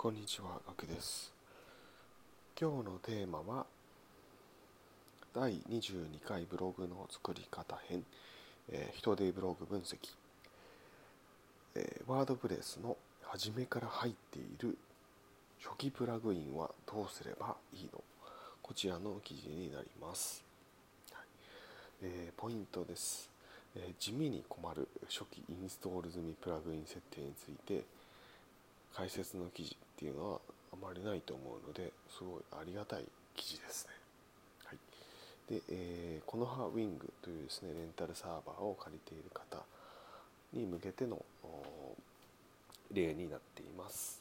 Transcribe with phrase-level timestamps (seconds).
[0.00, 1.32] こんにちは、ガクです。
[2.56, 3.66] 今日のテーマは、
[5.34, 8.04] 第22回ブログの作り方編、
[8.70, 9.96] えー、人手ブログ分析、
[11.74, 14.78] えー、ワードプレスの初めから入っている
[15.60, 18.00] 初期プラグインはどうすればいいの？
[18.62, 20.44] こちらの記事になります。
[21.10, 21.24] はい
[22.02, 23.28] えー、ポイントです、
[23.74, 27.82] え地味に困る初期インストール済みプラグイン設定について
[28.98, 30.40] 解説の記事っていうのは
[30.72, 33.04] あまりないと思うのですごいありがたい
[33.36, 33.92] 記事ですね。
[34.64, 39.62] はい、で、えー、この葉ウィングというですねレンタルサーバーを借りている方
[40.52, 41.24] に向けての
[42.92, 44.20] 例になっています。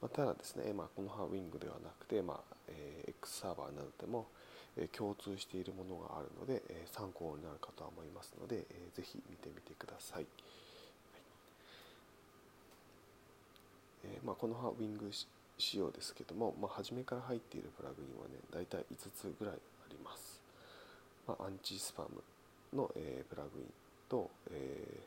[0.00, 4.26] まあ、ただですね、まあ、この葉ウィングではなくて、まあえー、X サーバーなどでも、
[4.78, 10.26] えー、共通しているものがあるので、えー、参考になるかと思いますので、えー、ぜひ見てみてください。
[14.04, 15.10] えー、まあ、このウィング
[15.56, 20.42] 仕様ですけども、まあ、初めから入っているプラグインはね大体5つぐらいあります、
[21.26, 22.22] まあ、アンチスパム
[22.76, 23.64] の、えー、プラグイン
[24.10, 25.00] と、え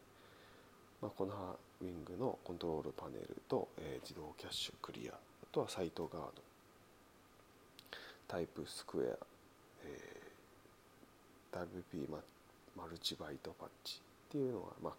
[1.01, 5.17] ー、まあ、このウィングのコントロールパネルと、え自動キャッシュクリアあ
[5.51, 6.29] とはサイトガード。
[8.27, 9.25] タイプスクエア、
[9.83, 10.21] え
[11.93, 12.19] WP マ
[12.75, 14.93] マルチバイトパッチっていうのは、まあ、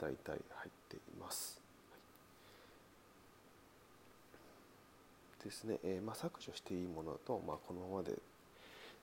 [0.00, 1.61] 大体入っています。
[5.44, 8.12] ですね、えー、まあ、削除していいものと、まあ、このままで、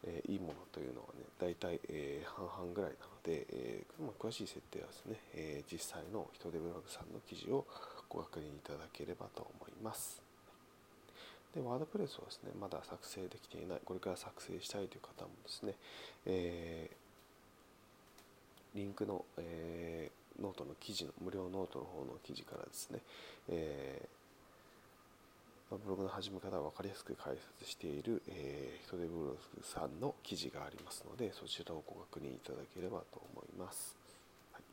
[0.05, 7.65] えー、いいものというのはね大体、えー、半々ぐらいなので、えーまあ、詳しい設定はですね、え実際の人手ブログさんの記事を
[8.07, 10.21] ご確認いただければと思います。
[11.53, 15.73] で、 WordPress はですね、まだ作成できていない、これから作成したいという方もですね、
[16.25, 16.89] え
[18.75, 22.99] リンクの、えノートの記事の、無料ノートの方の記事からですね、
[23.49, 24.18] えー
[25.83, 33.95] ブログの始め方を分かりやすく解説している、えー、ヒトデブログさんの記事がありますのでそちらをご確認いただければと思います。
[34.53, 34.63] はい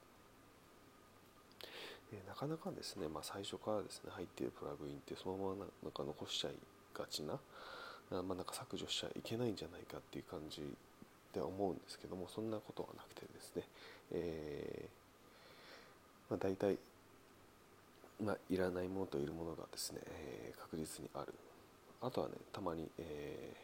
[2.13, 6.55] えー、なかなかですね、まあ、最初からですね入っているプラグインってそのままなんか残しちゃい
[6.95, 7.39] がちな、
[8.11, 10.63] まあ、なんか削除しちゃいけないんじゃないかっていう感じ
[11.33, 13.63] では思うんですけどもそんなことはなくてですね、
[14.13, 16.79] えーまあ、大体
[18.23, 21.33] まあ、いらないものといるものがですね、えー、確実にある。
[22.03, 23.55] あとはねたまに、え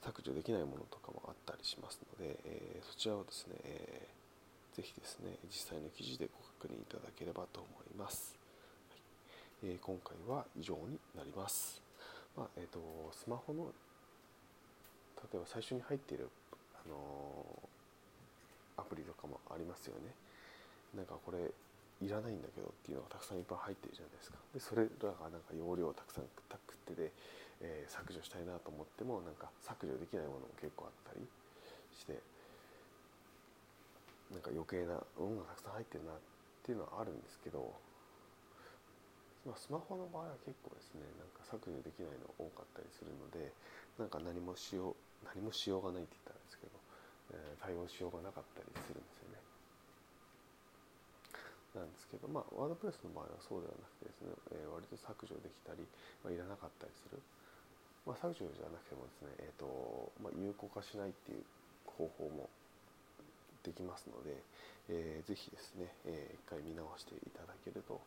[0.00, 8.36] ー、削除できないものとかもあったりしますので、えー、そちらをですね、えー、ぜひですね実際の記事でご確認いただければと思います、
[9.62, 9.72] はい。
[9.72, 11.82] えー、今回は以上になります、
[12.36, 12.78] まあえーと、
[13.12, 13.72] スマホの
[15.18, 16.28] 例えば最初に入っている、
[16.86, 17.44] あの
[18.76, 20.14] アプリとかもありますよね。
[20.94, 21.38] なんかこれ
[22.00, 27.10] いらないんだけどっていうのがたくさんいっぱい入ってるじゃないですかでそれらがなんか容量をたくさんたくってで、
[27.60, 31.26] えー、削除したいなと思ってもなんか削除できないものも結構あったり
[31.90, 32.14] して
[34.30, 36.20] なんか余計なものがたくさん入ってるなっ
[36.62, 37.72] ていうのはあるんですけど、
[39.42, 43.50] まあ、スマホの場合は結構ですねなんか削除できないの多かったりするので
[43.98, 46.78] なんか何もしよう何もしようがないって言ったらですけど、
[47.34, 49.37] えー、対応しようがなかったりするんですよね。
[51.78, 55.86] なんですけど、まあ、ワードプレスの場合はそうではなくてですね、えー、割と削除できたり、
[56.26, 57.22] まあ、いらなかったりする、
[58.06, 59.66] まあ、削除じゃなくてもですね、えーと
[60.18, 61.42] まあ、有効化しないっていう
[61.86, 62.50] 方法も
[63.62, 64.38] できますので、
[64.88, 68.00] えー、ぜひですね、えー、一回見直していただけると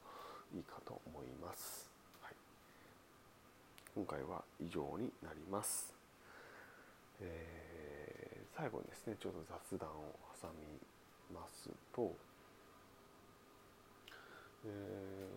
[0.56, 1.90] いいかと思います。
[2.22, 2.36] はい、
[3.96, 5.94] 今回は以上になります。
[7.22, 12.12] えー、最後にですね、ちょっと雑談を挟みますと、
[14.66, 15.28] え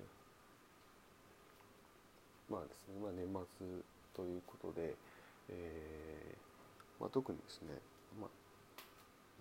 [2.51, 3.25] ー、まあですね、まあ、年
[3.59, 3.67] 末
[4.15, 4.95] ということで、
[5.49, 6.45] えー
[7.01, 7.77] まあ、特にですね、
[8.21, 8.31] まあ、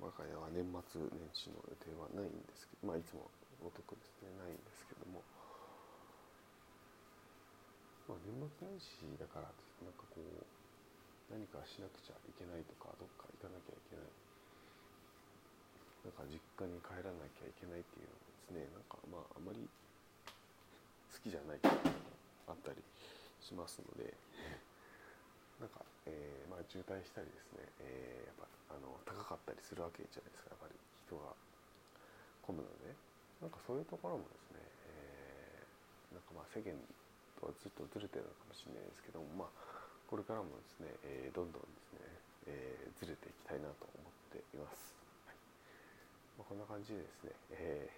[0.02, 3.30] 我が家は年末年始の予定はないんですけど、まあ、いつも
[3.62, 5.22] ごとくですねないんですけども、
[8.10, 9.48] まあ、年末年始だから
[9.80, 10.44] なんかこう
[11.32, 14.12] 何かしなくちゃいけないとかどっか行かなきゃいけない
[16.24, 18.72] か実家に帰らなきゃいけないっていうのですね。
[18.72, 22.80] なんかまああまり好きじゃないっていうのもあったり
[23.44, 24.16] しますので。
[25.62, 30.50] なんか、えー、まあ、渋滞したりですね、えー、やっぱあの高かったりするわけじゃないですか。
[30.50, 30.76] やっぱり
[31.06, 31.32] 人が
[32.42, 32.92] 混むので
[33.40, 36.76] なんかそういうところもですね、えー、なんかまあ世間
[37.40, 39.50] とはずっとずれてるのかもしれないですけどもまあ
[40.10, 42.00] これからもですね、えどんどんですね、
[42.48, 44.93] えずれていきたいなと思っています。
[46.54, 47.90] こんな感じでですね、え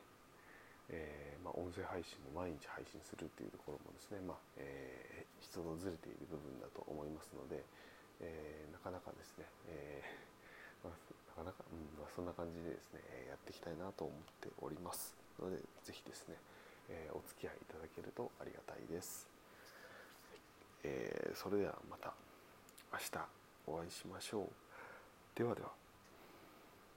[0.88, 7.60] えー、まあ、音声配信も毎日配信するっていうところもですね、まあえー、人とずれている部分だと思いますので、
[8.24, 10.00] えー、なかなかですね、え
[10.88, 16.40] まあ、なかなか、うんまあ、そんな感じでですねやっていきたいなと思っておりますので是非ですね、
[16.88, 19.28] えお付き合いいただけるとありがたいです、
[20.88, 22.16] えそれではまた
[22.96, 23.20] 明日
[23.68, 24.48] お会いしましょう。
[25.36, 25.85] ではでは。